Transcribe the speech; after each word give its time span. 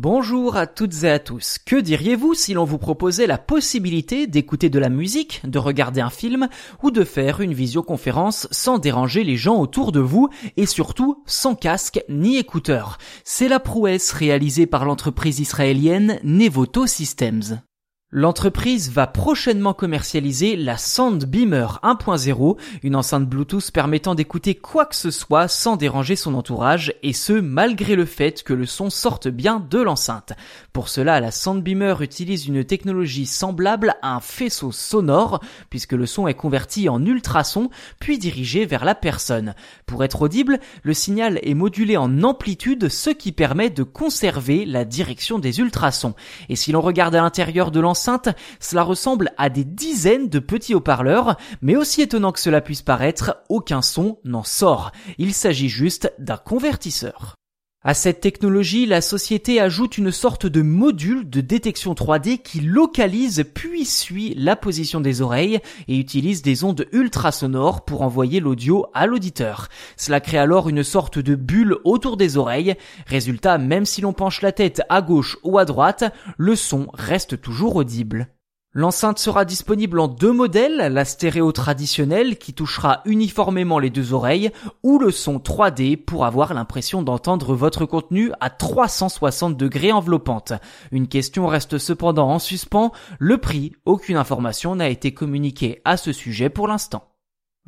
Bonjour 0.00 0.56
à 0.56 0.68
toutes 0.68 1.02
et 1.02 1.10
à 1.10 1.18
tous. 1.18 1.56
Que 1.66 1.74
diriez-vous 1.74 2.32
si 2.32 2.54
l'on 2.54 2.62
vous 2.62 2.78
proposait 2.78 3.26
la 3.26 3.36
possibilité 3.36 4.28
d'écouter 4.28 4.70
de 4.70 4.78
la 4.78 4.90
musique, 4.90 5.40
de 5.42 5.58
regarder 5.58 6.00
un 6.00 6.08
film 6.08 6.48
ou 6.84 6.92
de 6.92 7.02
faire 7.02 7.40
une 7.40 7.52
visioconférence 7.52 8.46
sans 8.52 8.78
déranger 8.78 9.24
les 9.24 9.36
gens 9.36 9.56
autour 9.56 9.90
de 9.90 9.98
vous 9.98 10.28
et 10.56 10.66
surtout 10.66 11.24
sans 11.26 11.56
casque 11.56 12.00
ni 12.08 12.36
écouteurs? 12.36 12.98
C'est 13.24 13.48
la 13.48 13.58
prouesse 13.58 14.12
réalisée 14.12 14.66
par 14.66 14.84
l'entreprise 14.84 15.40
israélienne 15.40 16.20
Nevoto 16.22 16.86
Systems. 16.86 17.60
L'entreprise 18.10 18.90
va 18.90 19.06
prochainement 19.06 19.74
commercialiser 19.74 20.56
la 20.56 20.78
Soundbeamer 20.78 21.66
1.0, 21.82 22.56
une 22.82 22.96
enceinte 22.96 23.28
Bluetooth 23.28 23.70
permettant 23.70 24.14
d'écouter 24.14 24.54
quoi 24.54 24.86
que 24.86 24.96
ce 24.96 25.10
soit 25.10 25.46
sans 25.46 25.76
déranger 25.76 26.16
son 26.16 26.32
entourage, 26.32 26.94
et 27.02 27.12
ce 27.12 27.34
malgré 27.34 27.96
le 27.96 28.06
fait 28.06 28.42
que 28.42 28.54
le 28.54 28.64
son 28.64 28.88
sorte 28.88 29.28
bien 29.28 29.60
de 29.60 29.78
l'enceinte. 29.78 30.32
Pour 30.72 30.88
cela, 30.88 31.20
la 31.20 31.30
Soundbeamer 31.30 31.96
utilise 32.00 32.46
une 32.46 32.64
technologie 32.64 33.26
semblable 33.26 33.94
à 34.00 34.14
un 34.14 34.20
faisceau 34.20 34.72
sonore, 34.72 35.40
puisque 35.68 35.92
le 35.92 36.06
son 36.06 36.26
est 36.28 36.32
converti 36.32 36.88
en 36.88 37.04
ultrasons, 37.04 37.68
puis 38.00 38.16
dirigé 38.16 38.64
vers 38.64 38.86
la 38.86 38.94
personne. 38.94 39.54
Pour 39.84 40.02
être 40.02 40.22
audible, 40.22 40.60
le 40.82 40.94
signal 40.94 41.40
est 41.42 41.52
modulé 41.52 41.98
en 41.98 42.22
amplitude, 42.22 42.88
ce 42.88 43.10
qui 43.10 43.32
permet 43.32 43.68
de 43.68 43.82
conserver 43.82 44.64
la 44.64 44.86
direction 44.86 45.38
des 45.38 45.60
ultrasons. 45.60 46.14
Et 46.48 46.56
si 46.56 46.72
l'on 46.72 46.80
regarde 46.80 47.14
à 47.14 47.20
l'intérieur 47.20 47.70
de 47.70 47.80
l'enceinte, 47.80 47.97
cela 48.60 48.82
ressemble 48.82 49.32
à 49.36 49.48
des 49.48 49.64
dizaines 49.64 50.28
de 50.28 50.38
petits 50.38 50.74
haut-parleurs, 50.74 51.36
mais 51.62 51.76
aussi 51.76 52.02
étonnant 52.02 52.32
que 52.32 52.40
cela 52.40 52.60
puisse 52.60 52.82
paraître, 52.82 53.42
aucun 53.48 53.82
son 53.82 54.18
n'en 54.24 54.44
sort. 54.44 54.92
Il 55.18 55.34
s'agit 55.34 55.68
juste 55.68 56.12
d'un 56.18 56.36
convertisseur. 56.36 57.38
À 57.88 57.94
cette 57.94 58.20
technologie, 58.20 58.84
la 58.84 59.00
société 59.00 59.62
ajoute 59.62 59.96
une 59.96 60.12
sorte 60.12 60.44
de 60.44 60.60
module 60.60 61.30
de 61.30 61.40
détection 61.40 61.94
3D 61.94 62.36
qui 62.42 62.60
localise 62.60 63.46
puis 63.54 63.86
suit 63.86 64.34
la 64.36 64.56
position 64.56 65.00
des 65.00 65.22
oreilles 65.22 65.60
et 65.88 65.96
utilise 65.96 66.42
des 66.42 66.64
ondes 66.64 66.84
ultrasonores 66.92 67.86
pour 67.86 68.02
envoyer 68.02 68.40
l'audio 68.40 68.84
à 68.92 69.06
l'auditeur. 69.06 69.68
Cela 69.96 70.20
crée 70.20 70.36
alors 70.36 70.68
une 70.68 70.82
sorte 70.82 71.18
de 71.18 71.34
bulle 71.34 71.78
autour 71.84 72.18
des 72.18 72.36
oreilles. 72.36 72.74
Résultat, 73.06 73.56
même 73.56 73.86
si 73.86 74.02
l'on 74.02 74.12
penche 74.12 74.42
la 74.42 74.52
tête 74.52 74.82
à 74.90 75.00
gauche 75.00 75.38
ou 75.42 75.56
à 75.56 75.64
droite, 75.64 76.04
le 76.36 76.56
son 76.56 76.88
reste 76.92 77.40
toujours 77.40 77.76
audible. 77.76 78.28
L'enceinte 78.74 79.18
sera 79.18 79.46
disponible 79.46 79.98
en 79.98 80.08
deux 80.08 80.30
modèles, 80.30 80.92
la 80.92 81.06
stéréo 81.06 81.52
traditionnelle 81.52 82.36
qui 82.36 82.52
touchera 82.52 83.00
uniformément 83.06 83.78
les 83.78 83.88
deux 83.88 84.12
oreilles 84.12 84.50
ou 84.82 84.98
le 84.98 85.10
son 85.10 85.38
3D 85.38 85.96
pour 85.96 86.26
avoir 86.26 86.52
l'impression 86.52 87.00
d'entendre 87.00 87.54
votre 87.54 87.86
contenu 87.86 88.30
à 88.40 88.50
360 88.50 89.56
degrés 89.56 89.90
enveloppante. 89.90 90.52
Une 90.92 91.08
question 91.08 91.46
reste 91.46 91.78
cependant 91.78 92.28
en 92.28 92.38
suspens, 92.38 92.92
le 93.18 93.38
prix, 93.38 93.72
aucune 93.86 94.18
information 94.18 94.76
n'a 94.76 94.90
été 94.90 95.14
communiquée 95.14 95.80
à 95.86 95.96
ce 95.96 96.12
sujet 96.12 96.50
pour 96.50 96.68
l'instant. 96.68 97.07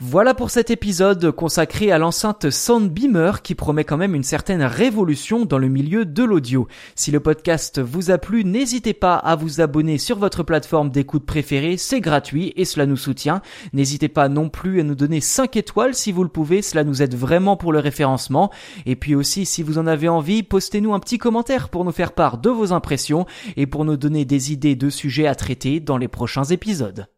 Voilà 0.00 0.32
pour 0.32 0.50
cet 0.50 0.70
épisode 0.70 1.32
consacré 1.32 1.90
à 1.90 1.98
l'enceinte 1.98 2.50
Soundbeamer 2.50 3.42
qui 3.42 3.56
promet 3.56 3.82
quand 3.82 3.96
même 3.96 4.14
une 4.14 4.22
certaine 4.22 4.62
révolution 4.62 5.44
dans 5.44 5.58
le 5.58 5.66
milieu 5.66 6.04
de 6.04 6.22
l'audio. 6.22 6.68
Si 6.94 7.10
le 7.10 7.18
podcast 7.18 7.80
vous 7.80 8.12
a 8.12 8.18
plu, 8.18 8.44
n'hésitez 8.44 8.94
pas 8.94 9.16
à 9.16 9.34
vous 9.34 9.60
abonner 9.60 9.98
sur 9.98 10.16
votre 10.16 10.44
plateforme 10.44 10.90
d'écoute 10.90 11.26
préférée, 11.26 11.76
c'est 11.76 12.00
gratuit 12.00 12.52
et 12.54 12.64
cela 12.64 12.86
nous 12.86 12.96
soutient. 12.96 13.42
N'hésitez 13.72 14.08
pas 14.08 14.28
non 14.28 14.48
plus 14.48 14.78
à 14.78 14.84
nous 14.84 14.94
donner 14.94 15.20
5 15.20 15.56
étoiles 15.56 15.96
si 15.96 16.12
vous 16.12 16.22
le 16.22 16.28
pouvez, 16.28 16.62
cela 16.62 16.84
nous 16.84 17.02
aide 17.02 17.16
vraiment 17.16 17.56
pour 17.56 17.72
le 17.72 17.80
référencement. 17.80 18.52
Et 18.86 18.94
puis 18.94 19.16
aussi, 19.16 19.46
si 19.46 19.64
vous 19.64 19.78
en 19.78 19.88
avez 19.88 20.08
envie, 20.08 20.44
postez-nous 20.44 20.94
un 20.94 21.00
petit 21.00 21.18
commentaire 21.18 21.70
pour 21.70 21.84
nous 21.84 21.90
faire 21.90 22.12
part 22.12 22.38
de 22.38 22.50
vos 22.50 22.72
impressions 22.72 23.26
et 23.56 23.66
pour 23.66 23.84
nous 23.84 23.96
donner 23.96 24.24
des 24.24 24.52
idées 24.52 24.76
de 24.76 24.90
sujets 24.90 25.26
à 25.26 25.34
traiter 25.34 25.80
dans 25.80 25.96
les 25.96 26.08
prochains 26.08 26.44
épisodes. 26.44 27.08